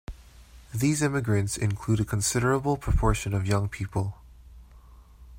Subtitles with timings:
[0.73, 4.17] These immigrants include a considerable proportion of young people.